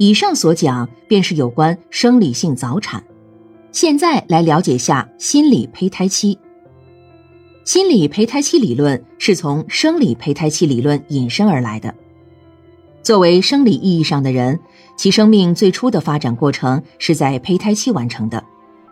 [0.00, 3.04] 以上所讲便是有关生理性早产。
[3.70, 6.38] 现在来了解下心理胚胎期。
[7.66, 11.94] 心理胚胎期理论是从生理胚胎期理论引申而来的。
[13.02, 14.58] 作为生理意义上的人，
[14.96, 18.42] 其生命最初的发展过程是在胚胎期完成的，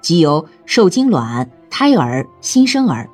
[0.03, 3.09] 即由受精卵、胎儿、新生儿。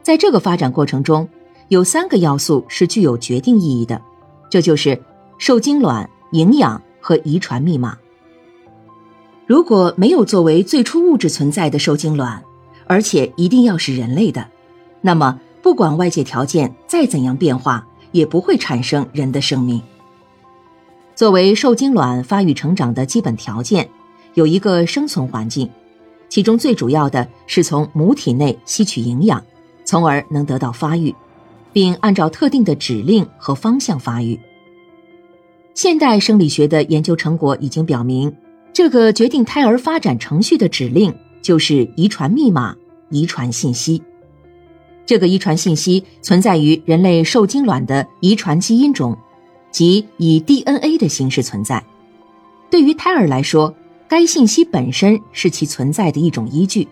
[0.00, 1.28] 在这个发展过程中，
[1.68, 4.00] 有三个要素是具有决定意义的，
[4.48, 4.98] 这就是
[5.36, 6.82] 受精卵、营养。
[7.02, 7.98] 和遗传密码。
[9.46, 12.42] 如果没有作为最初物质存在的受精卵，
[12.86, 14.48] 而且一定要是人类的，
[15.02, 19.82] 那么不管外界条件再怎样变化，也不会产生人的生命。
[21.14, 23.86] 作为受精卵发育成长的基本条件，
[24.34, 25.68] 有一个生存环境，
[26.28, 29.44] 其中最主要的是从母体内吸取营养，
[29.84, 31.14] 从而能得到发育，
[31.72, 34.40] 并按照特定的指令和方向发育。
[35.74, 38.30] 现代生理学的研究成果已经表明，
[38.74, 42.76] 这个决定胎儿发展程序的指令就是遗传密码、
[43.08, 44.02] 遗传信息。
[45.06, 49.16] 这个遗传信息存在于人类受精卵的遗传基因中，
[49.70, 51.82] 即以 DNA 的形式存在。
[52.70, 53.74] 对于胎儿来说，
[54.06, 56.86] 该信息本身是其存在的一种依据，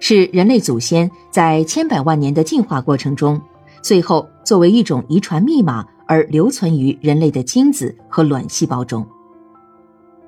[0.00, 3.38] 是人类祖先在千百万年的进化过程中，
[3.82, 5.86] 最后作为一种遗传密码。
[6.06, 9.06] 而留存于人类的精子和卵细胞中。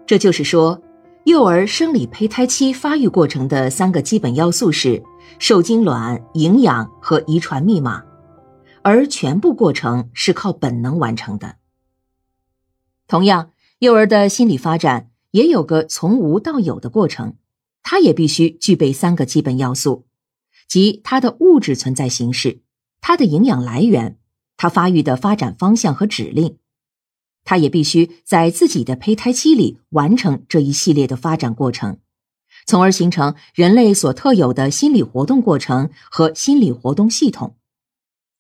[0.07, 0.83] 这就是说，
[1.25, 5.03] 幼儿生理胚胎期发育过程的三个基本要素是
[5.39, 8.03] 受精卵、营养和遗传密码，
[8.83, 11.57] 而全部过程是靠本能完成的。
[13.07, 17.37] 同样，幼儿的心理发展也有个从无到有的过程，
[17.83, 20.07] 它也必须具备三个基本要素，
[20.67, 22.63] 即它的物质存在形式、
[23.01, 24.19] 它的营养来源。
[24.59, 26.59] 他发育的发展方向和指令，
[27.45, 31.99] 他也必须在自己的胚胎期里完成这一系列的发展过程，
[32.67, 37.57] 从而形成人类所特有的心理活动过程和心理活动系统，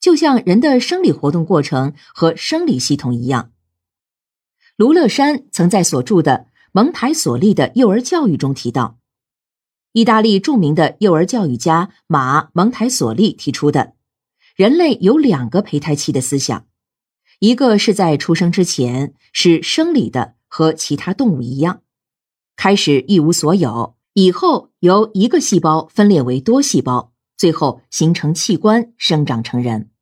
[0.00, 3.52] 就像人的生理活动过程和生理系统一样。
[4.76, 6.32] 卢乐山曾在所著的
[6.72, 8.98] 《蒙台梭利的幼儿教育》中提到，
[9.92, 13.94] 意大利著名的幼儿教育家马蒙台梭利提出的。
[14.58, 16.66] 人类有两个胚胎期的思想，
[17.38, 21.82] 一个是在出生之前是生理的，和其他动物一样，
[22.56, 29.92] 开始一无所有，以后由一个细胞分裂为多细胞，最后形成器官，生长成人。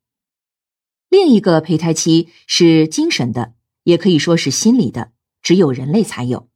[1.11, 3.53] 另一个胚胎期是精神的，
[3.83, 5.13] 也可以说是心理的，
[5.43, 6.49] 只有人类才有。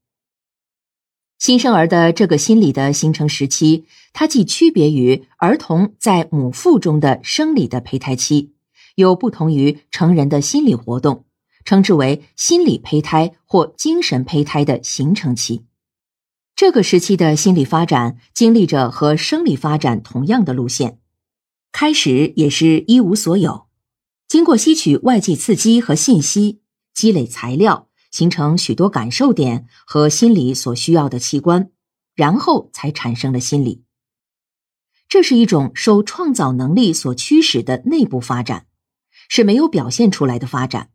[1.40, 8.52] 新生儿的这个心理的形成时期，它既区别于儿童在母腹中的生理的胚胎期，
[8.96, 11.24] 又不同于成人的心理活动，
[11.64, 15.64] 称之为心理胚胎或精神胚胎的形成期。
[16.54, 20.98] 这个时期的心理发展经历着和生理发展同样的路线，
[21.72, 23.64] 开始也是一无所有，
[24.28, 26.60] 经过吸取外界刺激和信息，
[26.92, 27.89] 积累材料。
[28.10, 31.70] 形成许多感受点和心理所需要的器官，
[32.14, 33.84] 然后才产生了心理。
[35.08, 38.66] 这是一种受创造能力所驱使的内部发展，
[39.28, 40.90] 是没有表现出来的发展。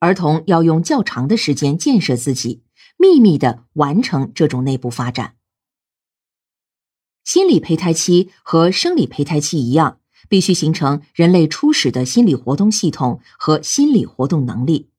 [0.00, 2.62] 儿童要用较长的时间建设自己，
[2.96, 5.36] 秘密的完成这种内部发展。
[7.22, 14.89] 心理胚胎期和生理胚胎期一样，必须形成人类初始的心理活动系统和心理活动能力。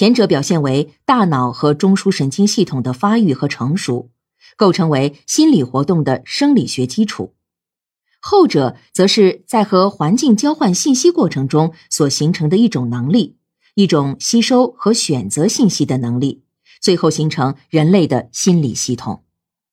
[0.00, 4.08] 前者表现为大脑和中枢神经系统的发育和成熟，
[4.56, 7.34] 构成为心理活动的生理学基础；
[8.18, 13.36] 后者则是在和环境交换信息过程中所形成的一种能力，
[13.74, 16.44] 一种吸收和选择信息的能力，
[16.80, 19.24] 最后形成人类的心理系统。